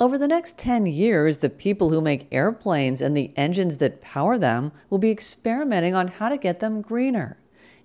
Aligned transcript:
Over 0.00 0.16
the 0.16 0.28
next 0.28 0.56
10 0.58 0.86
years, 0.86 1.38
the 1.38 1.50
people 1.50 1.90
who 1.90 2.00
make 2.00 2.28
airplanes 2.30 3.02
and 3.02 3.16
the 3.16 3.32
engines 3.34 3.78
that 3.78 4.00
power 4.00 4.38
them 4.38 4.70
will 4.88 4.98
be 4.98 5.10
experimenting 5.10 5.92
on 5.92 6.06
how 6.06 6.28
to 6.28 6.36
get 6.36 6.60
them 6.60 6.82
greener. 6.82 7.36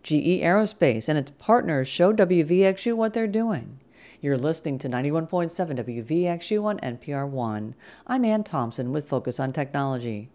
GE 0.03 0.43
Aerospace 0.43 1.09
and 1.09 1.17
its 1.17 1.31
partners 1.39 1.87
show 1.87 2.13
WVXU 2.13 2.93
what 2.93 3.15
they're 3.15 3.25
doing. 3.25 3.79
You're 4.21 4.37
listening 4.37 4.77
to 4.79 4.89
91.7 4.89 5.49
WVXU 5.49 6.63
on 6.63 6.77
NPR 6.81 7.27
One. 7.27 7.73
I'm 8.05 8.25
Ann 8.25 8.43
Thompson 8.43 8.91
with 8.91 9.07
Focus 9.07 9.39
on 9.39 9.51
Technology. 9.51 10.29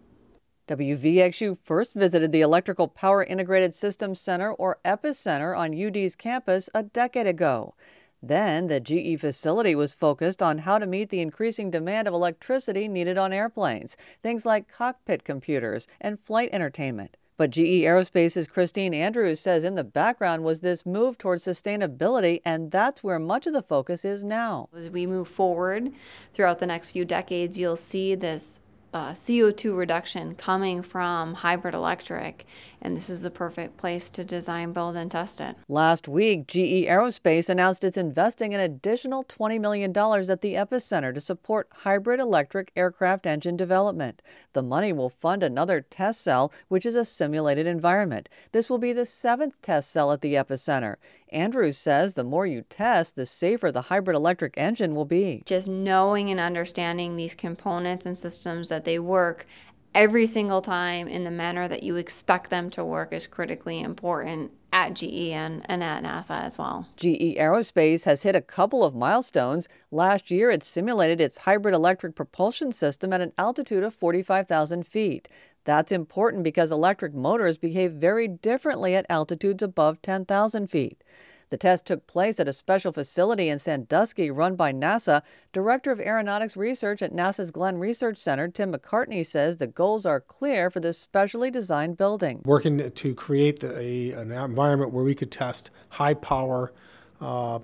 WVXU 0.67 1.57
first 1.63 1.95
visited 1.95 2.33
the 2.33 2.41
Electrical 2.41 2.89
Power 2.89 3.23
Integrated 3.23 3.73
Systems 3.73 4.19
Center, 4.19 4.51
or 4.51 4.79
EPISCenter, 4.83 5.57
on 5.57 5.81
UD's 5.81 6.17
campus 6.17 6.69
a 6.73 6.83
decade 6.83 7.25
ago. 7.25 7.73
Then, 8.21 8.67
the 8.67 8.79
GE 8.79 9.19
facility 9.19 9.75
was 9.75 9.93
focused 9.93 10.41
on 10.41 10.59
how 10.59 10.77
to 10.77 10.85
meet 10.85 11.09
the 11.09 11.21
increasing 11.21 11.71
demand 11.71 12.07
of 12.07 12.13
electricity 12.13 12.87
needed 12.87 13.17
on 13.17 13.31
airplanes, 13.31 13.95
things 14.21 14.45
like 14.45 14.71
cockpit 14.71 15.23
computers 15.23 15.87
and 16.01 16.19
flight 16.19 16.49
entertainment. 16.51 17.15
But 17.37 17.51
GE 17.51 17.85
Aerospace's 17.85 18.47
Christine 18.47 18.93
Andrews 18.93 19.39
says 19.39 19.63
in 19.63 19.75
the 19.75 19.83
background 19.85 20.43
was 20.43 20.59
this 20.59 20.85
move 20.85 21.17
towards 21.17 21.45
sustainability, 21.45 22.41
and 22.43 22.69
that's 22.69 23.01
where 23.01 23.17
much 23.17 23.47
of 23.47 23.53
the 23.53 23.61
focus 23.61 24.03
is 24.03 24.25
now. 24.25 24.67
As 24.75 24.89
we 24.89 25.05
move 25.05 25.29
forward 25.29 25.93
throughout 26.33 26.59
the 26.59 26.67
next 26.67 26.89
few 26.89 27.05
decades, 27.05 27.57
you'll 27.57 27.77
see 27.77 28.13
this 28.13 28.59
uh, 28.93 29.11
CO2 29.11 29.77
reduction 29.77 30.35
coming 30.35 30.81
from 30.81 31.35
hybrid 31.35 31.73
electric, 31.73 32.45
and 32.81 32.95
this 32.95 33.09
is 33.09 33.21
the 33.21 33.29
perfect 33.29 33.77
place 33.77 34.09
to 34.09 34.23
design, 34.23 34.73
build, 34.73 34.95
and 34.95 35.11
test 35.11 35.41
it. 35.41 35.55
Last 35.67 36.07
week, 36.07 36.47
GE 36.47 36.87
Aerospace 36.87 37.49
announced 37.49 37.83
it's 37.83 37.97
investing 37.97 38.53
an 38.53 38.59
additional 38.59 39.23
$20 39.23 39.59
million 39.59 39.91
at 39.91 40.41
the 40.41 40.55
EPISCenter 40.55 41.13
to 41.13 41.21
support 41.21 41.67
hybrid 41.71 42.19
electric 42.19 42.71
aircraft 42.75 43.25
engine 43.25 43.57
development. 43.57 44.21
The 44.53 44.63
money 44.63 44.93
will 44.93 45.09
fund 45.09 45.43
another 45.43 45.81
test 45.81 46.21
cell, 46.21 46.51
which 46.67 46.85
is 46.85 46.95
a 46.95 47.05
simulated 47.05 47.67
environment. 47.67 48.29
This 48.51 48.69
will 48.69 48.77
be 48.77 48.93
the 48.93 49.05
seventh 49.05 49.61
test 49.61 49.91
cell 49.91 50.11
at 50.11 50.21
the 50.21 50.33
EPISCenter. 50.33 50.95
Andrews 51.31 51.77
says 51.77 52.13
the 52.13 52.23
more 52.23 52.47
you 52.47 52.63
test, 52.69 53.15
the 53.15 53.25
safer 53.25 53.71
the 53.71 53.83
hybrid 53.83 54.15
electric 54.15 54.53
engine 54.57 54.95
will 54.95 55.05
be. 55.05 55.43
Just 55.45 55.67
knowing 55.67 56.29
and 56.31 56.39
understanding 56.39 57.15
these 57.15 57.35
components 57.35 58.05
and 58.05 58.17
systems 58.17 58.69
that 58.79 58.85
they 58.85 58.97
work 58.97 59.45
every 59.93 60.25
single 60.25 60.61
time 60.61 61.05
in 61.09 61.25
the 61.25 61.31
manner 61.31 61.67
that 61.67 61.83
you 61.83 61.97
expect 61.97 62.49
them 62.49 62.69
to 62.69 62.85
work 62.85 63.11
is 63.11 63.27
critically 63.27 63.81
important 63.81 64.51
at 64.71 64.93
GE 64.93 65.31
and, 65.33 65.65
and 65.65 65.83
at 65.83 66.01
NASA 66.01 66.41
as 66.41 66.57
well. 66.57 66.87
GE 66.95 67.35
Aerospace 67.37 68.05
has 68.05 68.23
hit 68.23 68.37
a 68.37 68.41
couple 68.41 68.81
of 68.85 68.95
milestones. 68.95 69.67
Last 69.91 70.31
year, 70.31 70.49
it 70.49 70.63
simulated 70.63 71.19
its 71.19 71.39
hybrid 71.39 71.73
electric 71.73 72.15
propulsion 72.15 72.71
system 72.71 73.11
at 73.11 73.19
an 73.19 73.33
altitude 73.37 73.83
of 73.83 73.93
45,000 73.93 74.87
feet. 74.87 75.27
That's 75.65 75.91
important 75.91 76.43
because 76.43 76.71
electric 76.71 77.13
motors 77.13 77.57
behave 77.57 77.91
very 77.91 78.29
differently 78.29 78.95
at 78.95 79.05
altitudes 79.09 79.61
above 79.61 80.01
10,000 80.01 80.67
feet. 80.67 81.03
The 81.49 81.57
test 81.57 81.85
took 81.85 82.05
place 82.05 82.39
at 82.39 82.47
a 82.47 82.53
special 82.53 82.91
facility 82.91 83.49
in 83.49 83.57
Sandusky 83.57 84.29
run 84.29 84.55
by 84.55 84.71
NASA. 84.71 85.23
Director 85.51 85.91
of 85.91 85.99
Aeronautics 85.99 86.55
Research 86.55 87.01
at 87.01 87.11
NASA's 87.11 87.49
Glenn 87.49 87.79
Research 87.79 88.19
Center, 88.19 88.47
Tim 88.47 88.71
McCartney, 88.71 89.25
says 89.25 89.57
the 89.57 89.65
goals 89.65 90.05
are 90.05 90.19
clear 90.19 90.69
for 90.69 90.79
this 90.79 90.99
specially 90.99 91.49
designed 91.49 91.97
building. 91.97 92.41
Working 92.45 92.91
to 92.91 93.15
create 93.15 93.61
the, 93.61 93.77
a, 93.79 94.11
an 94.11 94.31
environment 94.31 94.91
where 94.91 95.03
we 95.03 95.15
could 95.15 95.31
test 95.31 95.71
high 95.89 96.13
power 96.13 96.71
uh, 97.19 97.59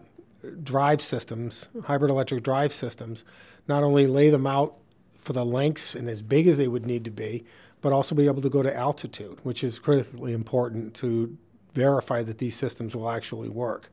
drive 0.64 1.02
systems, 1.02 1.70
hybrid 1.84 2.10
electric 2.10 2.44
drive 2.44 2.74
systems, 2.74 3.24
not 3.68 3.84
only 3.84 4.08
lay 4.08 4.32
them 4.32 4.48
out 4.48 4.76
for 5.16 5.34
the 5.34 5.46
lengths 5.46 5.94
and 5.94 6.10
as 6.10 6.22
big 6.22 6.48
as 6.48 6.58
they 6.58 6.68
would 6.68 6.86
need 6.86 7.04
to 7.04 7.12
be, 7.12 7.44
but 7.82 7.94
also 7.94 8.16
be 8.16 8.26
able 8.26 8.42
to 8.42 8.50
go 8.50 8.64
to 8.64 8.76
altitude, 8.76 9.40
which 9.44 9.64
is 9.64 9.78
critically 9.78 10.34
important 10.34 10.96
to 10.96 11.38
verify 11.76 12.24
that 12.24 12.40
these 12.40 12.56
systems 12.56 12.96
will 12.96 13.10
actually 13.10 13.50
work. 13.50 13.92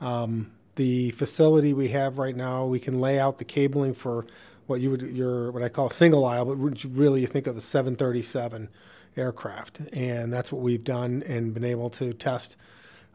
Um, 0.00 0.52
the 0.74 1.12
facility 1.12 1.72
we 1.72 1.88
have 1.88 2.18
right 2.18 2.36
now, 2.36 2.66
we 2.66 2.80
can 2.80 3.00
lay 3.00 3.18
out 3.18 3.38
the 3.38 3.44
cabling 3.44 3.94
for 3.94 4.26
what 4.66 4.80
you 4.80 4.90
would 4.90 5.02
your 5.02 5.50
what 5.52 5.62
I 5.62 5.68
call 5.68 5.88
a 5.88 5.94
single 5.94 6.24
aisle, 6.24 6.44
but 6.44 6.56
really 6.56 7.20
you 7.20 7.26
think 7.26 7.46
of 7.46 7.56
a 7.56 7.60
737 7.60 8.68
aircraft, 9.16 9.80
and 9.92 10.32
that's 10.32 10.50
what 10.50 10.62
we've 10.62 10.84
done 10.84 11.22
and 11.26 11.54
been 11.54 11.64
able 11.64 11.90
to 11.90 12.12
test 12.12 12.56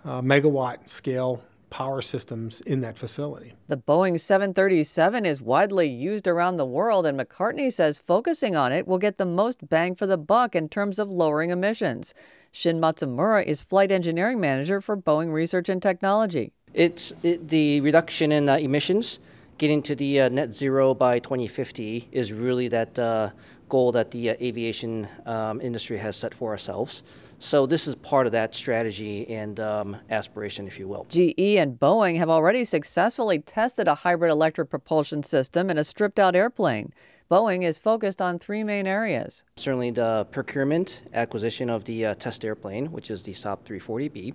uh, 0.06 0.22
megawatt 0.22 0.90
scale 0.90 1.44
power 1.70 2.02
systems 2.02 2.62
in 2.62 2.82
that 2.82 2.98
facility. 2.98 3.54
The 3.68 3.78
Boeing 3.78 4.20
737 4.20 5.26
is 5.26 5.42
widely 5.42 5.88
used 5.88 6.28
around 6.28 6.56
the 6.56 6.66
world, 6.66 7.06
and 7.06 7.20
McCartney 7.20 7.72
says 7.72 7.98
focusing 7.98 8.56
on 8.56 8.72
it 8.72 8.88
will 8.88 9.00
get 9.00 9.18
the 9.18 9.26
most 9.26 9.68
bang 9.68 9.96
for 9.96 10.08
the 10.08 10.18
buck 10.18 10.56
in 10.56 10.70
terms 10.70 10.98
of 10.98 11.10
lowering 11.10 11.50
emissions. 11.50 12.14
Shin 12.58 12.82
Matsumura 12.82 13.46
is 13.46 13.62
flight 13.62 13.92
engineering 13.92 14.40
manager 14.40 14.82
for 14.82 14.98
Boeing 14.98 15.32
Research 15.32 15.70
and 15.70 15.80
Technology. 15.80 16.54
It's 16.74 17.14
it, 17.22 17.50
the 17.50 17.82
reduction 17.82 18.32
in 18.32 18.50
uh, 18.50 18.56
emissions, 18.56 19.20
getting 19.60 19.84
to 19.84 19.94
the 19.94 20.22
uh, 20.22 20.30
net 20.30 20.56
zero 20.56 20.96
by 20.96 21.20
2050 21.20 22.10
is 22.12 22.34
really 22.34 22.68
that 22.70 22.98
uh, 22.98 23.30
goal 23.70 23.92
that 23.94 24.12
the 24.12 24.32
uh, 24.32 24.36
aviation 24.42 25.08
um, 25.26 25.62
industry 25.62 25.98
has 25.98 26.16
set 26.16 26.34
for 26.34 26.52
ourselves. 26.52 27.04
So 27.40 27.68
this 27.68 27.88
is 27.88 27.94
part 27.94 28.26
of 28.26 28.32
that 28.32 28.56
strategy 28.56 29.28
and 29.30 29.60
um, 29.60 29.98
aspiration, 30.10 30.68
if 30.68 30.80
you 30.80 30.88
will. 30.88 31.06
GE 31.10 31.34
and 31.38 31.80
Boeing 31.80 32.18
have 32.18 32.30
already 32.30 32.66
successfully 32.66 33.40
tested 33.40 33.88
a 33.88 33.96
hybrid 33.96 34.32
electric 34.32 34.70
propulsion 34.70 35.22
system 35.22 35.70
in 35.70 35.78
a 35.78 35.84
stripped 35.84 36.18
out 36.18 36.36
airplane. 36.36 36.94
Boeing 37.30 37.64
is 37.64 37.78
focused 37.78 38.22
on 38.22 38.40
three 38.40 38.64
main 38.64 38.88
areas. 38.88 39.44
Certainly 39.58 39.92
the 39.92 40.26
procurement, 40.32 41.04
acquisition 41.14 41.70
of 41.70 41.84
the 41.84 42.06
uh, 42.08 42.16
test 42.16 42.44
airplane, 42.44 42.92
which 42.92 43.12
is 43.12 43.24
the 43.24 43.34
Saab 43.34 43.60
340B, 43.66 44.34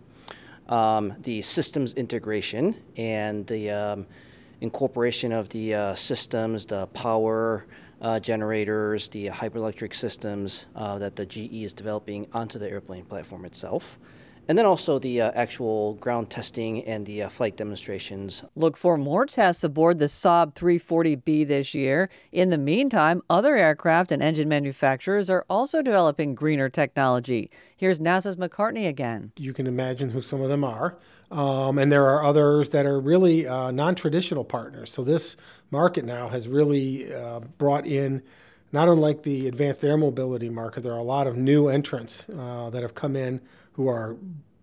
um, 0.72 1.14
the 1.22 1.42
systems 1.42 1.94
integration, 1.94 2.76
and 2.96 3.46
the 3.46 3.70
um, 3.70 4.06
incorporation 4.60 5.32
of 5.32 5.48
the 5.48 5.74
uh, 5.74 5.94
systems, 5.94 6.66
the 6.66 6.86
power, 6.88 7.66
uh, 8.02 8.18
generators, 8.18 9.08
the 9.08 9.28
hybrid 9.28 9.62
electric 9.62 9.94
systems 9.94 10.66
uh, 10.74 10.98
that 10.98 11.16
the 11.16 11.24
GE 11.24 11.62
is 11.62 11.72
developing 11.72 12.26
onto 12.32 12.58
the 12.58 12.68
airplane 12.68 13.04
platform 13.04 13.44
itself. 13.44 13.98
And 14.48 14.58
then 14.58 14.66
also 14.66 14.98
the 14.98 15.20
uh, 15.20 15.30
actual 15.34 15.94
ground 15.94 16.28
testing 16.28 16.84
and 16.84 17.06
the 17.06 17.22
uh, 17.22 17.28
flight 17.28 17.56
demonstrations. 17.56 18.42
Look 18.56 18.76
for 18.76 18.98
more 18.98 19.24
tests 19.24 19.62
aboard 19.62 19.98
the 19.98 20.06
Saab 20.06 20.54
340B 20.54 21.46
this 21.46 21.74
year. 21.74 22.08
In 22.32 22.50
the 22.50 22.58
meantime, 22.58 23.22
other 23.30 23.56
aircraft 23.56 24.10
and 24.10 24.20
engine 24.22 24.48
manufacturers 24.48 25.30
are 25.30 25.44
also 25.48 25.80
developing 25.80 26.34
greener 26.34 26.68
technology. 26.68 27.50
Here's 27.76 28.00
NASA's 28.00 28.36
McCartney 28.36 28.88
again. 28.88 29.32
You 29.36 29.52
can 29.52 29.68
imagine 29.68 30.10
who 30.10 30.20
some 30.20 30.40
of 30.40 30.48
them 30.48 30.64
are. 30.64 30.98
Um, 31.30 31.78
and 31.78 31.90
there 31.90 32.08
are 32.10 32.22
others 32.22 32.70
that 32.70 32.84
are 32.84 33.00
really 33.00 33.46
uh, 33.46 33.70
non 33.70 33.94
traditional 33.94 34.44
partners. 34.44 34.92
So 34.92 35.02
this 35.02 35.36
market 35.70 36.04
now 36.04 36.28
has 36.28 36.46
really 36.46 37.12
uh, 37.12 37.40
brought 37.58 37.86
in, 37.86 38.22
not 38.72 38.88
unlike 38.88 39.22
the 39.22 39.46
advanced 39.46 39.84
air 39.84 39.96
mobility 39.96 40.48
market, 40.48 40.82
there 40.82 40.92
are 40.92 40.98
a 40.98 41.04
lot 41.04 41.26
of 41.26 41.36
new 41.36 41.68
entrants 41.68 42.26
uh, 42.28 42.70
that 42.70 42.82
have 42.82 42.94
come 42.94 43.14
in 43.14 43.40
who 43.74 43.86
are 43.88 44.16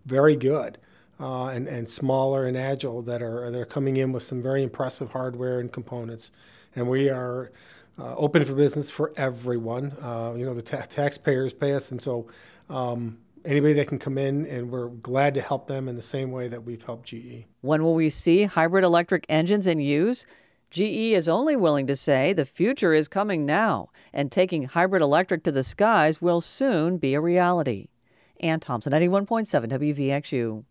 very 0.04 0.36
good. 0.36 0.78
Uh, 1.18 1.48
and, 1.48 1.68
and 1.68 1.86
smaller 1.86 2.46
and 2.46 2.56
agile 2.56 3.02
that 3.02 3.20
are 3.20 3.50
that 3.50 3.58
are 3.60 3.66
coming 3.66 3.98
in 3.98 4.10
with 4.10 4.22
some 4.22 4.40
very 4.40 4.62
impressive 4.62 5.10
hardware 5.10 5.60
and 5.60 5.70
components, 5.70 6.32
and 6.74 6.88
we 6.88 7.10
are 7.10 7.52
uh, 7.98 8.14
open 8.16 8.42
for 8.42 8.54
business 8.54 8.88
for 8.88 9.12
everyone. 9.18 9.92
Uh, 10.00 10.32
you 10.34 10.46
know, 10.46 10.54
the 10.54 10.62
ta- 10.62 10.86
taxpayers 10.88 11.52
pay 11.52 11.74
us, 11.74 11.90
and 11.90 12.00
so 12.00 12.26
um, 12.70 13.18
anybody 13.44 13.74
that 13.74 13.88
can 13.88 13.98
come 13.98 14.16
in, 14.16 14.46
and 14.46 14.70
we're 14.70 14.88
glad 14.88 15.34
to 15.34 15.42
help 15.42 15.66
them 15.66 15.88
in 15.88 15.96
the 15.96 16.02
same 16.02 16.30
way 16.30 16.48
that 16.48 16.64
we've 16.64 16.82
helped 16.82 17.08
GE. 17.08 17.44
When 17.60 17.82
will 17.82 17.94
we 17.94 18.10
see 18.10 18.44
hybrid 18.44 18.84
electric 18.84 19.26
engines 19.28 19.66
in 19.66 19.80
use? 19.80 20.24
GE 20.70 21.14
is 21.14 21.28
only 21.28 21.56
willing 21.56 21.88
to 21.88 21.96
say 21.96 22.32
the 22.32 22.46
future 22.46 22.92
is 22.92 23.08
coming 23.08 23.44
now, 23.44 23.88
and 24.12 24.30
taking 24.30 24.64
hybrid 24.64 25.02
electric 25.02 25.42
to 25.42 25.50
the 25.50 25.64
skies 25.64 26.22
will 26.22 26.40
soon 26.40 26.96
be 26.96 27.14
a 27.14 27.20
reality. 27.20 27.88
Ann 28.38 28.60
Thompson, 28.60 28.92
91.7 28.92 29.68
WVXU. 29.68 30.64